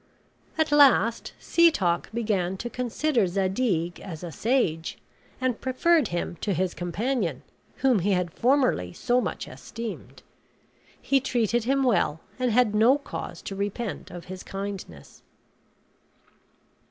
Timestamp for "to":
2.57-2.71, 6.41-6.55, 13.43-13.55